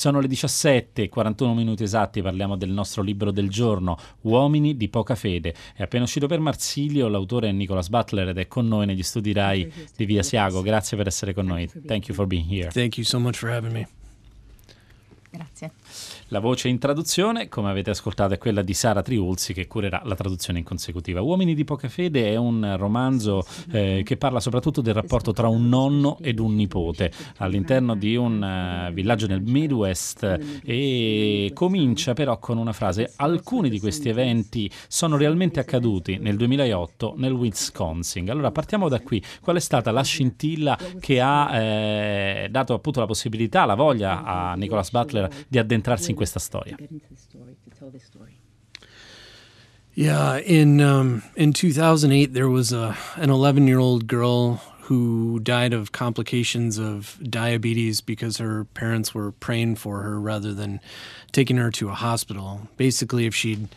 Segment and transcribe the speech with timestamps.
[0.00, 5.14] Sono le 17, 41 minuti esatti, parliamo del nostro libro del giorno, Uomini di poca
[5.14, 5.54] fede.
[5.74, 9.34] È appena uscito per Marsilio, l'autore è Nicholas Butler ed è con noi negli studi
[9.34, 10.62] RAI di Via Siago.
[10.62, 11.70] Grazie per essere con noi.
[11.84, 12.70] Thank you for being here.
[12.70, 13.88] Thank you so much for having me.
[15.30, 15.70] Grazie.
[16.32, 20.14] La voce in traduzione, come avete ascoltato, è quella di Sara Triulzi che curerà la
[20.14, 21.20] traduzione in consecutiva.
[21.20, 25.68] Uomini di poca fede è un romanzo eh, che parla soprattutto del rapporto tra un
[25.68, 32.58] nonno ed un nipote all'interno di un uh, villaggio nel Midwest e comincia però con
[32.58, 38.30] una frase alcuni di questi eventi sono realmente accaduti nel 2008 nel Wisconsin.
[38.30, 39.20] Allora partiamo da qui.
[39.40, 44.54] Qual è stata la scintilla che ha eh, dato appunto la possibilità, la voglia a
[44.54, 46.76] Nicholas Butler di addentrarsi in questa storia.
[49.94, 55.72] Yeah, in um, in 2008 there was a an 11 year old girl who died
[55.72, 60.80] of complications of diabetes because her parents were praying for her rather than
[61.32, 62.68] taking her to a hospital.
[62.76, 63.68] Basically, if she'd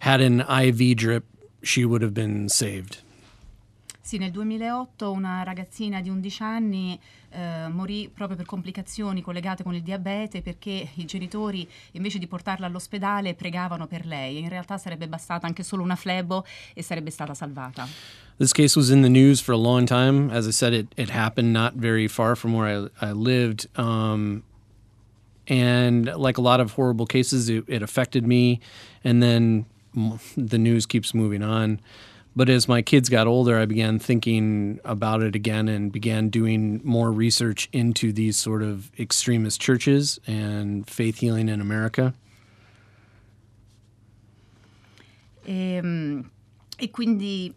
[0.00, 1.24] had an IV drip,
[1.62, 2.98] she would have been saved.
[4.04, 6.98] Sì, nel 2008 una ragazzina di 11 anni
[7.30, 12.66] eh, morì proprio per complicazioni collegate con il diabete perché i genitori invece di portarla
[12.66, 14.40] all'ospedale pregavano per lei.
[14.40, 16.44] In realtà sarebbe bastata anche solo una flebo
[16.74, 17.86] e sarebbe stata salvata.
[18.38, 20.32] This case was in the news for a long time.
[20.32, 23.68] As I said, it, it happened not very far from where I, I lived.
[23.78, 24.42] Um,
[25.46, 28.58] and like a lot of horrible cases, it, it affected me.
[29.04, 29.66] And then
[30.36, 31.78] the news keeps moving on.
[32.34, 36.80] But as my kids got older, I began thinking about it again and began doing
[36.82, 42.14] more research into these sort of extremist churches and faith healing in America.
[45.46, 46.30] E, ehm,
[46.78, 47.54] e quindi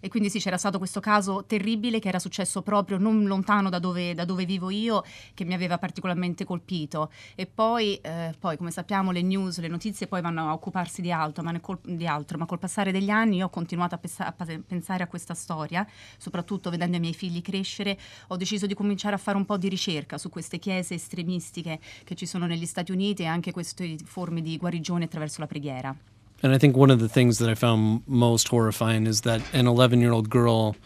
[0.00, 3.78] E quindi sì, c'era stato questo caso terribile che era successo proprio non lontano da
[3.78, 7.10] dove, da dove vivo io, che mi aveva particolarmente colpito.
[7.34, 11.12] E poi, eh, poi, come sappiamo, le news, le notizie poi vanno a occuparsi di
[11.12, 14.26] altro, ma, col, di altro, ma col passare degli anni io ho continuato a, pesa-
[14.26, 14.32] a
[14.66, 19.18] pensare a questa storia, soprattutto vedendo i miei figli crescere, ho deciso di cominciare a
[19.18, 23.22] fare un po' di ricerca su queste chiese estremistiche che ci sono negli Stati Uniti
[23.22, 26.09] e anche queste forme di guarigione attraverso la preghiera.
[26.42, 29.66] And I think one of the things that I found most horrifying is that an
[29.66, 30.76] 11 year old girl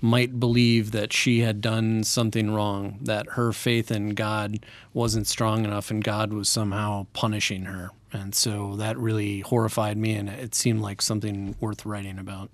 [0.00, 5.64] might believe that she had done something wrong, that her faith in God wasn't strong
[5.64, 7.90] enough and God was somehow punishing her.
[8.12, 12.50] And so that really horrified me and it seemed like something worth writing about.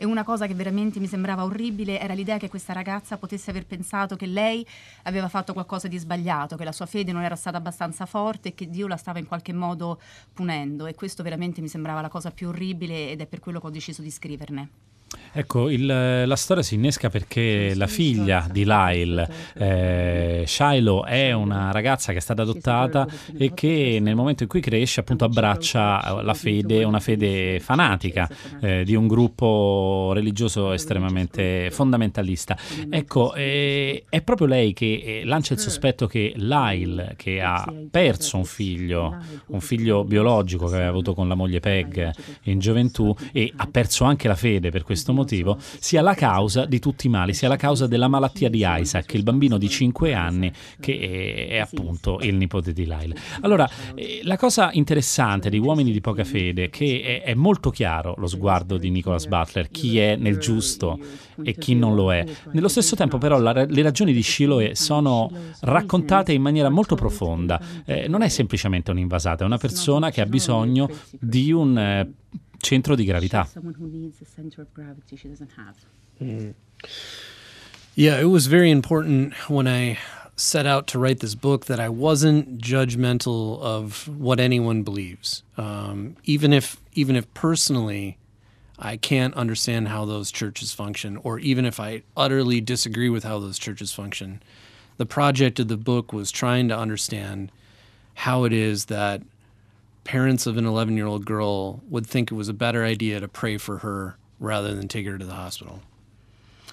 [0.00, 3.66] E una cosa che veramente mi sembrava orribile era l'idea che questa ragazza potesse aver
[3.66, 4.64] pensato che lei
[5.02, 8.54] aveva fatto qualcosa di sbagliato, che la sua fede non era stata abbastanza forte e
[8.54, 10.00] che Dio la stava in qualche modo
[10.32, 10.86] punendo.
[10.86, 13.70] E questo veramente mi sembrava la cosa più orribile ed è per quello che ho
[13.70, 14.87] deciso di scriverne.
[15.32, 21.70] Ecco, il, la storia si innesca perché la figlia di Lyle, eh, Shiloh, è una
[21.70, 26.34] ragazza che è stata adottata e che nel momento in cui cresce appunto abbraccia la
[26.34, 28.28] fede, una fede fanatica
[28.60, 32.56] eh, di un gruppo religioso estremamente fondamentalista.
[32.90, 38.36] Ecco, eh, è proprio lei che eh, lancia il sospetto che Lyle, che ha perso
[38.38, 42.10] un figlio, un figlio biologico che aveva avuto con la moglie Peg
[42.44, 46.64] in gioventù e ha perso anche la fede per questo questo motivo, sia la causa
[46.64, 50.12] di tutti i mali, sia la causa della malattia di Isaac, il bambino di 5
[50.12, 53.14] anni che è, appunto il nipote di Lyle.
[53.42, 57.70] Allora, eh, la cosa interessante di Uomini di poca fede è che è, è molto
[57.70, 60.98] chiaro lo sguardo di Nicholas Butler, chi è nel giusto
[61.40, 62.24] e chi non lo è.
[62.52, 65.30] Nello stesso tempo però la, le ragioni di Shiloh sono
[65.60, 67.60] raccontate in maniera molto profonda.
[67.84, 72.12] Eh, non è semplicemente un'invasata, è una persona che ha bisogno di un eh,
[72.60, 73.46] centro di gravità.
[76.20, 76.54] Mm.
[77.94, 79.98] Yeah, it was very important when I
[80.36, 86.16] set out to write this book that I wasn't judgmental of what anyone believes, um,
[86.24, 88.16] even if even if personally
[88.78, 93.40] I can't understand how those churches function, or even if I utterly disagree with how
[93.40, 94.40] those churches function.
[94.98, 97.50] The project of the book was trying to understand
[98.14, 99.22] how it is that
[100.08, 103.28] parents of an 11 year old girl would think it was a better idea to
[103.28, 105.82] pray for her rather than take her to the hospital.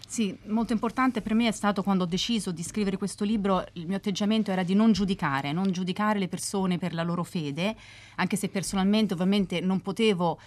[0.07, 3.85] Sì, molto importante per me è stato quando ho deciso di scrivere questo libro, il
[3.87, 7.75] mio atteggiamento era di non giudicare, non giudicare le persone per la loro fede,
[8.15, 10.39] anche se personalmente ovviamente non potevo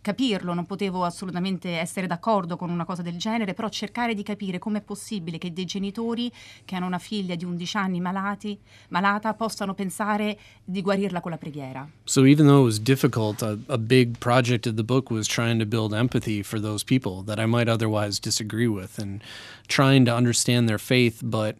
[0.00, 4.58] capirlo, non potevo assolutamente essere d'accordo con una cosa del genere, però cercare di capire
[4.58, 6.32] com'è possibile che dei genitori
[6.64, 8.58] che hanno una figlia di 11 anni malati,
[8.88, 11.88] malata possano pensare di guarirla con la preghiera.
[12.04, 15.58] So even though it was difficult, a, a big project of the book was trying
[15.58, 19.22] to build empathy for those people that I might otherwise disagree with and
[19.68, 21.56] trying to understand their faith but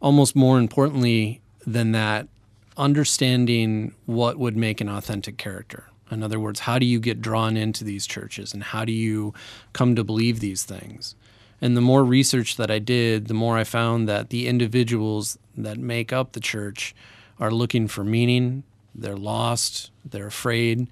[0.00, 2.28] almost more importantly than that,
[2.76, 5.88] understanding what would make an authentic character.
[6.10, 9.34] In other words, how do you get drawn into these churches and how do you
[9.72, 11.14] come to believe these things?
[11.60, 15.78] And the more research that I did, the more I found that the individuals that
[15.78, 16.94] make up the church
[17.40, 18.64] are looking for meaning,
[18.94, 20.88] they're lost, they're afraid.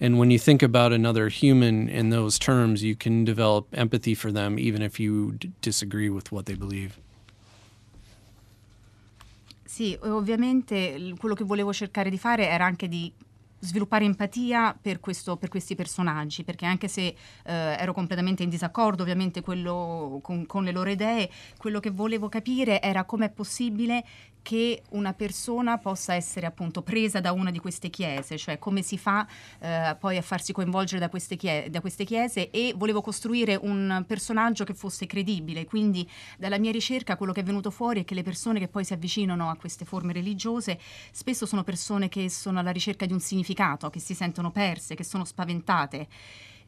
[0.00, 4.32] And when you think about another human in those terms, you can develop empathy for
[4.32, 6.98] them even if you d- disagree with what they believe.
[9.66, 13.12] Sì, ovviamente quello che volevo cercare di fare era anche di
[13.64, 19.02] sviluppare empatia per, questo, per, questi personaggi, perché anche se eh, ero completamente in disaccordo
[19.02, 24.04] ovviamente quello, con, con, le loro idee, quello che volevo capire era com'è possibile
[24.44, 28.98] che una persona possa essere appunto presa da una di queste chiese, cioè come si
[28.98, 29.26] fa
[29.58, 34.04] eh, poi a farsi coinvolgere da queste, chiese, da queste, chiese, e volevo costruire un
[34.06, 36.06] personaggio che fosse credibile, quindi
[36.36, 38.92] dalla mia ricerca quello che è venuto fuori è che le persone che poi si
[38.92, 40.78] avvicinano a queste forme religiose
[41.10, 45.04] spesso sono persone che sono alla ricerca di un significato, che si sentono perse, che
[45.04, 46.06] sono spaventate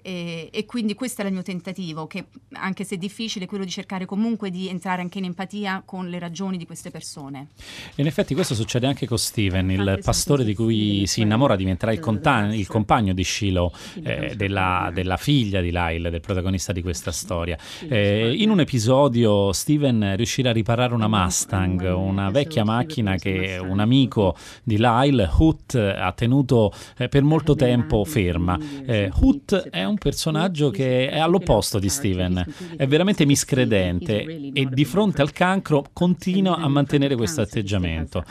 [0.02, 3.70] e, e, quindi questo è il mio tentativo, che anche se difficile, è quello di
[3.70, 7.48] cercare comunque di entrare anche in empatia con le ragioni di queste persone.
[7.96, 12.00] In effetti questo succede anche con Steven, il pastore di cui si innamora diventerà il,
[12.00, 13.72] conta- il compagno di Shiloh,
[14.02, 17.58] eh, della, della, figlia di Lyle, del protagonista di questa storia.
[17.88, 23.81] Eh, in un episodio Steven riuscirà a riparare una Mustang, una vecchia macchina che un
[23.81, 28.58] amico di Lyle, Hoot, ha tenuto eh, per molto tempo ferma.
[28.84, 32.44] Eh, Hoot è un personaggio che è all'opposto di Steven,
[32.77, 38.25] è veramente miscredente e di fronte al cancro continua a mantenere questo atteggiamento.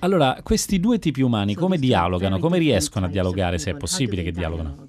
[0.00, 2.38] Allora, questi due tipi umani come dialogano?
[2.38, 4.86] Come riescono a dialogare, se è possibile che dialogano?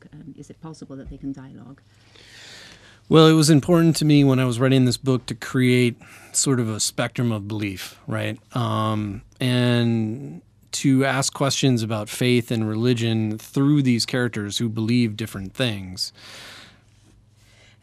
[3.12, 5.98] Well, it was important to me when I was writing this book to create
[6.32, 8.40] sort of a spectrum of belief, right?
[8.56, 15.54] Um, and to ask questions about faith and religion through these characters who believe different
[15.54, 16.12] things.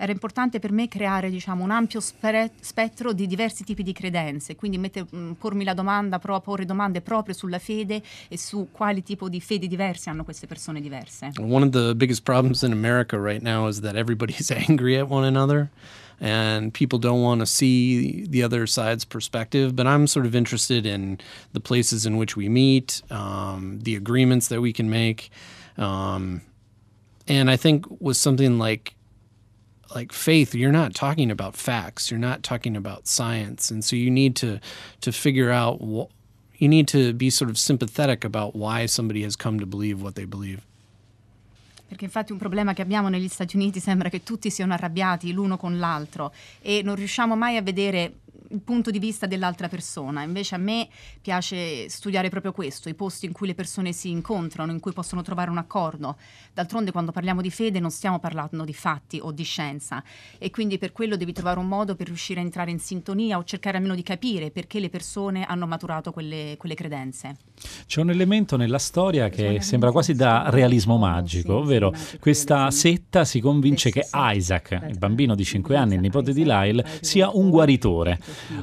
[0.01, 4.55] Era importante per me creare diciamo, un ampio spe- spettro di diversi tipi di credenze,
[4.55, 9.03] quindi mette, mm, pormi la domanda, pro- porre domande proprio sulla fede e su quali
[9.03, 11.33] tipo di fedi diverse hanno queste persone diverse.
[11.39, 15.27] One of the biggest problems in America right now is that everybody's angry at one
[15.27, 15.69] another.
[16.21, 19.77] And people don't want to see the other side's perspective.
[19.77, 21.21] But I'm sort of interested in
[21.53, 25.31] the places in which we meet, um, the agreements that we can make,
[25.77, 26.43] um,
[27.29, 28.95] and I think with something like
[29.95, 34.11] like faith, you're not talking about facts, you're not talking about science, and so you
[34.11, 34.61] need to
[35.01, 36.11] to figure out what.
[36.57, 40.17] You need to be sort of sympathetic about why somebody has come to believe what
[40.17, 40.67] they believe.
[41.89, 45.57] Perché infatti un problema che abbiamo negli Stati Uniti sembra che tutti siano arrabbiati l'uno
[45.57, 48.21] con l'altro e non riusciamo mai a vedere
[48.51, 50.23] il punto di vista dell'altra persona.
[50.23, 50.89] Invece a me
[51.21, 55.23] piace studiare proprio questo, i posti in cui le persone si incontrano, in cui possono
[55.23, 56.19] trovare un accordo.
[56.53, 60.03] D'altronde quando parliamo di fede non stiamo parlando di fatti o di scienza
[60.39, 63.45] e quindi per quello devi trovare un modo per riuscire a entrare in sintonia o
[63.45, 67.48] cercare almeno di capire perché le persone hanno maturato quelle, quelle credenze.
[67.87, 73.41] C'è un elemento nella storia che sembra quasi da realismo magico, ovvero questa setta si
[73.41, 78.19] convince che Isaac, il bambino di 5 anni, il nipote di Lyle, sia un guaritore.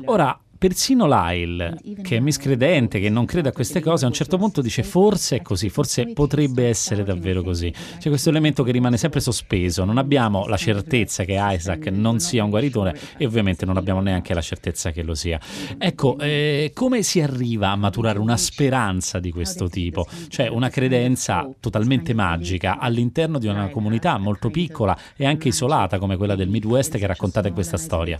[0.05, 4.37] Ora, persino Lyle, che è miscredente, che non crede a queste cose, a un certo
[4.37, 7.73] punto dice forse è così, forse potrebbe essere davvero così.
[7.99, 12.43] C'è questo elemento che rimane sempre sospeso, non abbiamo la certezza che Isaac non sia
[12.43, 15.39] un guaritore e ovviamente non abbiamo neanche la certezza che lo sia.
[15.77, 20.07] Ecco, eh, come si arriva a maturare una speranza di questo tipo?
[20.27, 26.17] Cioè una credenza totalmente magica all'interno di una comunità molto piccola e anche isolata come
[26.17, 28.17] quella del Midwest che raccontate in questa storia.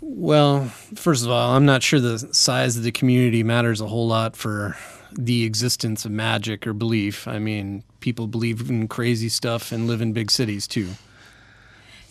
[0.00, 4.06] Well, first of all, I'm not sure the size of the community matters a whole
[4.06, 4.76] lot for
[5.12, 7.28] the existence of magic or belief.
[7.28, 10.90] I mean, people believe in crazy stuff and live in big cities too.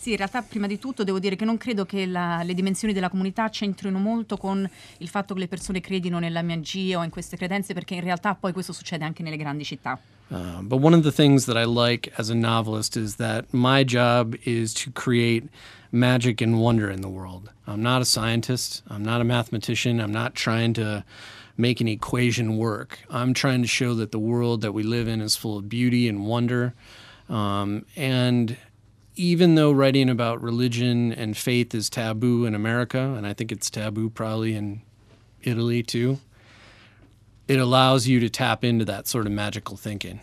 [0.04, 2.92] Sì, in realtà prima di tutto devo dire che non credo che la, le dimensioni
[2.92, 4.68] della comunità c'entrino molto con
[4.98, 8.34] il fatto che le persone credino nella magia o in queste credenze, perché in realtà
[8.34, 9.98] poi questo succede anche nelle grandi città.
[10.28, 13.82] Uh, but one of the things that I like as a novelist is that my
[13.82, 15.48] job is to create
[15.90, 17.50] magic and wonder in the world.
[17.66, 21.02] I'm not a scientist, I'm not a mathematician, I'm not trying to
[21.56, 22.98] make an equation work.
[23.08, 26.10] I'm trying to show that the world that we live in is full of beauty
[26.10, 26.74] and wonder.
[27.30, 28.58] Um, and
[29.16, 33.70] even though writing about religion and faith is taboo in America, and I think it's
[33.70, 34.82] taboo probably in
[35.42, 36.18] Italy too,
[37.46, 40.20] it allows you to tap into that sort of magical thinking.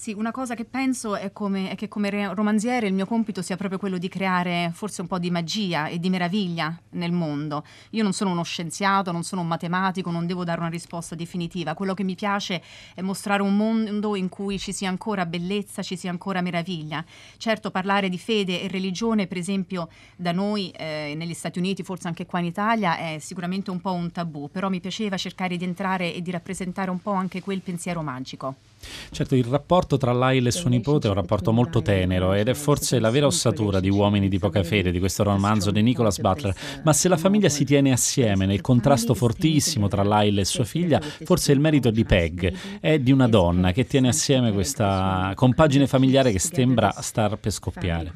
[0.00, 3.58] Sì, una cosa che penso è, come, è, che come romanziere il mio compito sia
[3.58, 7.66] proprio quello di creare forse un po' di magia e di meraviglia nel mondo.
[7.90, 11.74] Io non sono uno scienziato, non sono un matematico, non devo dare una risposta definitiva.
[11.74, 12.62] Quello che mi piace
[12.94, 17.04] è mostrare un mondo in cui ci sia ancora bellezza, ci sia ancora meraviglia.
[17.36, 22.08] Certo, parlare di fede e religione, per esempio, da noi eh, negli Stati Uniti, forse
[22.08, 25.64] anche qua in Italia, è sicuramente un po' un tabù, però mi piaceva cercare di
[25.64, 28.69] entrare e di rappresentare un po' anche quel pensiero magico.
[29.10, 32.54] Certo, il rapporto tra Lyle e suo nipote è un rapporto molto tenero ed è
[32.54, 36.54] forse la vera ossatura di Uomini di poca fede, di questo romanzo di Nicholas Butler.
[36.82, 41.00] Ma se la famiglia si tiene assieme nel contrasto fortissimo tra Lyle e sua figlia,
[41.00, 46.32] forse il merito di Peg è di una donna che tiene assieme questa compagine familiare
[46.32, 48.12] che sembra star per scoppiare.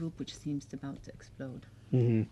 [1.94, 2.22] Mm-hmm.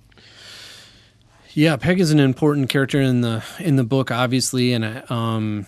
[1.54, 5.66] Yeah, Peg is an important character in the in the book, obviously, and um,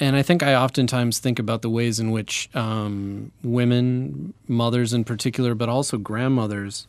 [0.00, 5.04] and I think I oftentimes think about the ways in which um, women, mothers in
[5.04, 6.86] particular, but also grandmothers,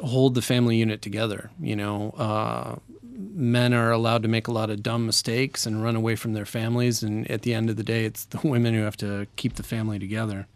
[0.00, 1.50] hold the family unit together.
[1.60, 5.96] You know, uh, men are allowed to make a lot of dumb mistakes and run
[5.96, 8.82] away from their families, and at the end of the day, it's the women who
[8.82, 10.46] have to keep the family together.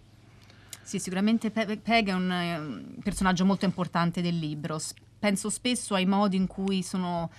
[0.84, 4.78] Sì, sicuramente Peg è un personaggio molto importante del libro.
[5.18, 7.30] Penso spesso ai modi in cui sono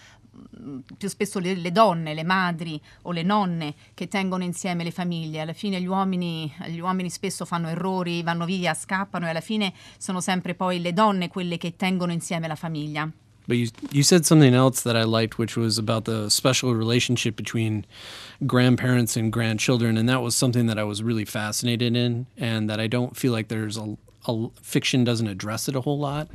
[0.98, 5.42] più spesso le, le, donne, le madri o le nonne che tengono insieme le famiglie.
[5.42, 9.74] Alla fine gli uomini, gli uomini spesso fanno errori, vanno via, scappano e alla fine
[9.98, 13.10] sono sempre poi le donne quelle che tengono insieme la famiglia.
[13.48, 17.36] But you, you said something else that I liked, which was about the special relationship
[17.36, 17.86] between
[18.48, 22.80] grandparents and grandchildren, and that was something that I was really fascinated in, and that
[22.80, 26.28] I don't feel like there's a, a fiction doesn't address it a whole lot.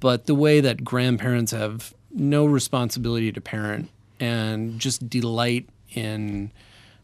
[0.00, 6.50] But the way that grandparents have no responsibility to parent and just delight in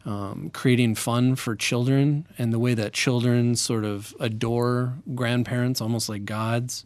[0.04, 6.08] um, creating fun for children and the way that children sort of adore grandparents almost
[6.08, 6.84] like gods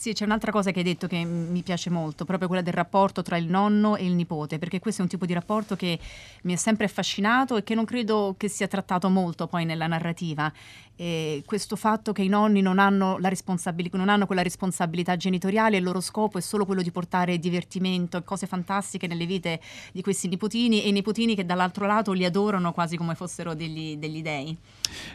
[0.00, 3.20] Sì, c'è un'altra cosa che hai detto che mi piace molto, proprio quella del rapporto
[3.20, 5.98] tra il nonno e il nipote, perché questo è un tipo di rapporto che
[6.44, 10.50] mi è sempre affascinato e che non credo che sia trattato molto poi nella narrativa.
[11.00, 15.82] E questo fatto che i nonni non hanno, responsabili- non hanno quella responsabilità genitoriale, il
[15.82, 19.60] loro scopo è solo quello di portare divertimento e cose fantastiche nelle vite
[19.92, 23.96] di questi nipotini e i nipotini che dall'altro lato li adorano quasi come fossero degli,
[23.96, 24.54] degli dei.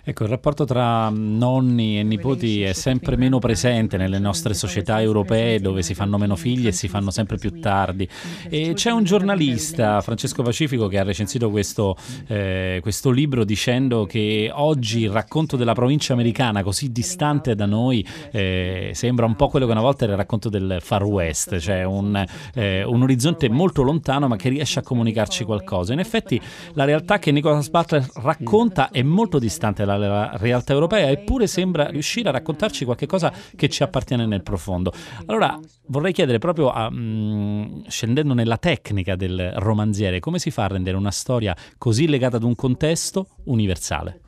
[0.04, 5.60] Ecco, il rapporto tra nonni e nipoti è sempre meno presente nelle nostre società europee
[5.60, 8.10] dove si fanno meno figli e si fanno sempre più tardi.
[8.50, 14.50] E c'è un giornalista, Francesco Pacifico, che ha recensito questo, eh, questo libro dicendo che
[14.52, 19.68] oggi il racconto della provincia americana, così distante da noi, eh, sembra un po' quello
[19.68, 23.84] che una volta era il racconto del Far West, cioè un, eh, un orizzonte molto
[23.84, 25.94] lontano ma che riesce a comunicarci qualcosa.
[25.94, 26.42] In effetti
[26.74, 32.30] la realtà che Nicholas Butler racconta è molto distante dalla realtà europea, eppure sembra riuscire
[32.30, 34.92] a raccontarci qualcosa che ci appartiene nel profondo.
[35.28, 40.64] Allora vorrei chiedere proprio, a, mh, mm, scendendo nella tecnica del romanziere, come si fa
[40.64, 44.22] a rendere una storia così legata ad un contesto universale?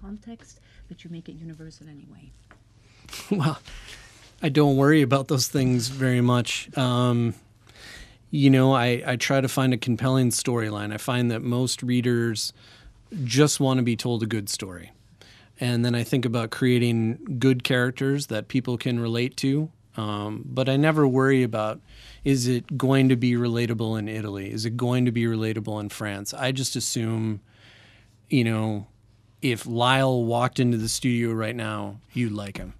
[3.31, 3.59] Well,
[4.41, 6.69] I don't worry about those things very much.
[6.77, 7.33] Um,
[8.29, 10.93] you know, I, I try to find a compelling storyline.
[10.93, 12.53] I find that most readers
[13.23, 14.91] just want to be told a good story.
[15.59, 20.69] And then I think about creating good characters that people can relate to Um, but
[20.69, 21.81] I never worry about
[22.23, 24.51] is it going to be relatable in Italy?
[24.51, 26.33] Is it going to be relatable in France?
[26.33, 27.41] I just assume,
[28.29, 28.85] you know,
[29.41, 32.73] if Lyle walked into the studio right now, you'd like him.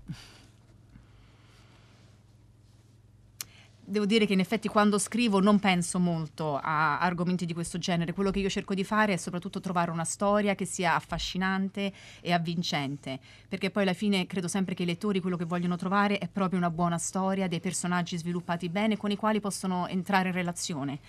[3.90, 8.12] devo dire che in effetti quando scrivo non penso molto a argomenti di questo genere.
[8.12, 12.34] Quello che io cerco di fare è soprattutto trovare una storia che sia affascinante e
[12.34, 16.28] avvincente, perché poi alla fine credo sempre che i lettori quello che vogliono trovare è
[16.28, 21.00] proprio una buona storia, dei personaggi sviluppati bene con i quali possono entrare in relazione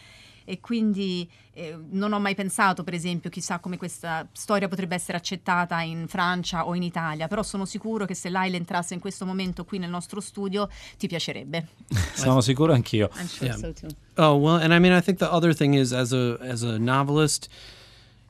[0.48, 5.18] e quindi eh, non ho mai pensato, per esempio, chissà come questa storia potrebbe essere
[5.18, 9.26] accettata in Francia o in Italia, però sono sicuro che se Laila entrasse in questo
[9.26, 11.68] momento qui nel nostro studio ti piacerebbe.
[12.14, 13.10] sono sicuro anch'io.
[13.16, 13.58] I'm sure yeah.
[13.58, 13.88] so too.
[14.16, 16.78] Oh, well, and I mean I think the other thing is as a as a
[16.78, 17.50] novelist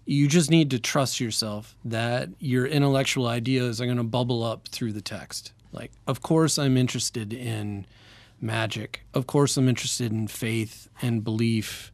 [0.05, 4.67] you just need to trust yourself that your intellectual ideas are going to bubble up
[4.67, 5.53] through the text.
[5.71, 7.87] Like, of course, I'm interested in
[8.41, 9.05] magic.
[9.15, 11.93] Of course, I'm interested in faith and belief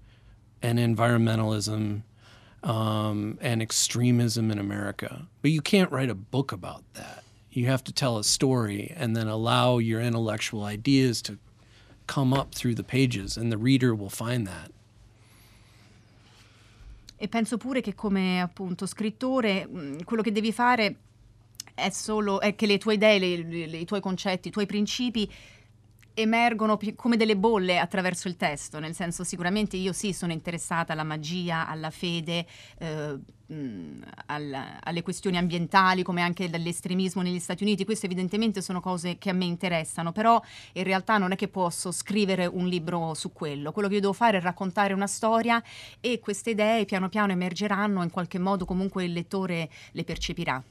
[0.65, 2.03] and environmentalism
[2.63, 5.27] um, and extremism in America.
[5.43, 7.23] But you can't write a book about that.
[7.51, 11.39] You have to tell a story and then allow your intellectual ideas to
[12.07, 14.71] come up through the pages, and the reader will find that.
[17.17, 19.69] E penso pure che come appunto scrittore
[20.05, 20.97] quello che devi fare
[21.75, 25.31] è solo è che le tue idee, le, le, i tuoi concetti, i tuoi principi
[26.15, 31.03] emergono come delle bolle attraverso il testo, nel senso sicuramente io sì sono interessata alla
[31.03, 32.47] magia, alla fede,
[32.79, 38.81] eh, mh, al, alle questioni ambientali come anche dall'estremismo negli Stati Uniti, queste evidentemente sono
[38.81, 40.41] cose che a me interessano, però
[40.75, 44.13] in realtà non è che posso scrivere un libro su quello, quello che io devo
[44.13, 45.63] fare è raccontare una storia
[46.01, 50.63] e queste idee piano piano emergeranno, in qualche modo comunque il lettore le percepirà.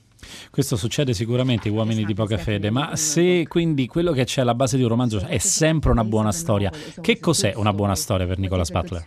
[0.49, 4.55] Questo succede sicuramente ai uomini di poca fede, ma se quindi quello che c'è alla
[4.55, 8.39] base di un romanzo è sempre una buona storia, che cos'è una buona storia per
[8.39, 9.05] Nicholas Butler?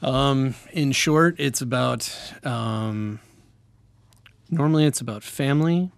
[0.00, 2.08] Um, in short, it's about
[2.44, 3.18] um,
[4.48, 5.90] normally it's about family,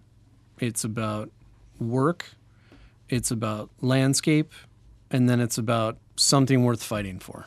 [0.59, 1.29] it's about
[1.79, 2.25] work,
[3.09, 4.53] it's about landscape,
[5.11, 7.45] and then it's about something worth fighting for.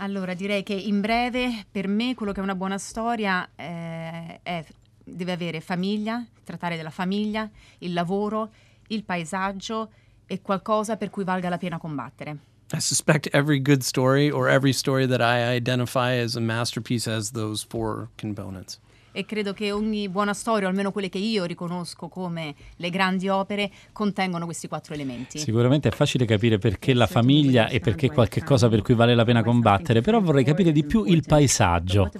[0.00, 4.64] Allora, direi che in breve, per me, quello che è una buona storia eh, è,
[5.02, 8.50] deve avere famiglia, trattare della famiglia, il lavoro,
[8.88, 9.90] il paesaggio
[10.26, 12.36] e qualcosa per cui valga la pena combattere.
[12.72, 17.32] I suspect every good story or every story that I identify as a masterpiece has
[17.32, 18.78] those four components
[19.18, 23.28] e credo che ogni buona storia, o almeno quelle che io riconosco come le grandi
[23.28, 25.40] opere, contengono questi quattro elementi.
[25.40, 29.24] Sicuramente è facile capire perché la famiglia e perché qualche cosa per cui vale la
[29.24, 32.12] pena combattere, però vorrei capire di più il paesaggio.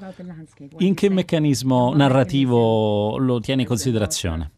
[0.78, 4.50] In che meccanismo narrativo lo tiene in considerazione?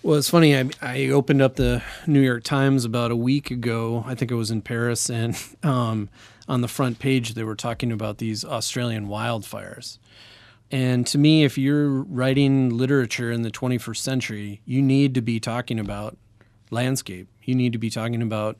[0.00, 0.54] Well, it's funny.
[0.54, 4.02] I, I opened up the New York Times about a week ago.
[4.06, 6.08] I think it was in Paris, and um,
[6.48, 9.98] on the front page they were talking about these Australian wildfires.
[10.70, 15.38] And to me, if you're writing literature in the 21st century, you need to be
[15.38, 16.16] talking about
[16.70, 17.28] landscape.
[17.44, 18.56] You need to be talking about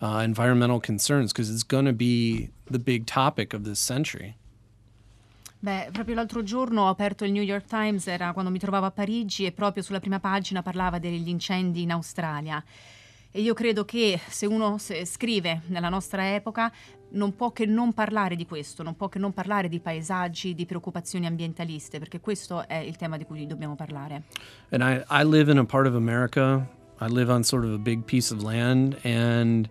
[0.00, 4.36] uh, environmental concerns because it's going to be the big topic of this century.
[5.58, 8.90] Beh, proprio l'altro giorno ho aperto il New York Times, era quando mi trovavo a
[8.90, 12.62] Parigi e proprio sulla prima pagina parlava degli incendi in Australia.
[13.36, 16.72] E io credo che se uno scrive nella nostra epoca
[17.10, 20.64] non può che non parlare di questo, non può che non parlare di paesaggi, di
[20.64, 24.22] preoccupazioni ambientaliste, perché questo è il tema di cui dobbiamo parlare.
[24.70, 26.66] And I, I live in a part of America.
[26.98, 29.68] I live on sort of a big piece of land and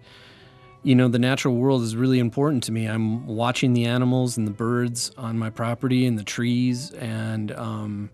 [0.84, 2.86] you know the natural world is really important to me.
[2.88, 8.12] I'm watching the animals and the birds on my property and the trees and um,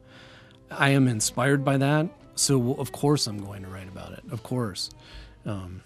[0.69, 2.07] I am inspired by that.
[2.35, 4.23] So of course I'm going to write about it.
[4.31, 4.89] Of course.
[5.43, 5.81] Um,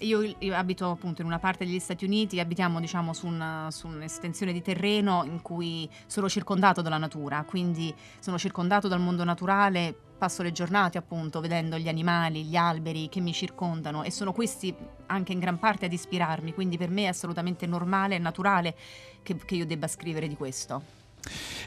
[0.00, 4.52] io, abito appunto in una parte degli Stati Uniti, abitiamo diciamo su, una, su, un'estensione
[4.52, 10.42] di terreno in cui sono circondato dalla natura, quindi sono circondato dal mondo naturale, passo
[10.42, 14.74] le giornate appunto vedendo gli animali, gli alberi che mi circondano e sono questi
[15.06, 18.76] anche in gran parte ad ispirarmi, quindi per me è assolutamente normale e naturale
[19.22, 21.05] che, che io debba scrivere di questo.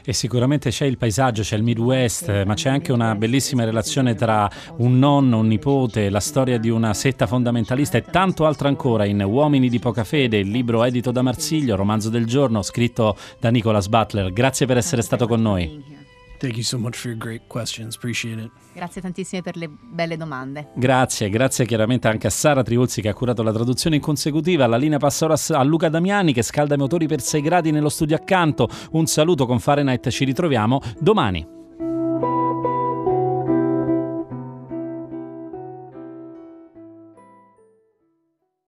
[0.04, 4.50] E sicuramente c'è il paesaggio, c'è il Midwest, ma c'è anche una bellissima relazione tra
[4.78, 9.22] un nonno, un nipote, la storia di una setta fondamentalista e tanto altro ancora in
[9.22, 13.88] Uomini di poca fede, il libro edito da Marsiglio, romanzo del giorno, scritto da Nicholas
[13.88, 14.32] Butler.
[14.32, 15.99] Grazie per essere stato con noi.
[16.40, 17.96] Thank you so much for your great questions.
[17.96, 18.50] Appreciate it.
[18.72, 20.70] Grazie tantissime per le belle domande.
[20.74, 24.66] Grazie, grazie chiaramente anche a Sara Triulzi che ha curato la traduzione in consecutiva.
[24.66, 27.90] La linea passa ora a Luca Damiani che scalda i motori per 6 gradi nello
[27.90, 28.70] studio accanto.
[28.92, 31.59] Un saluto con Fahrenheit, ci ritroviamo domani.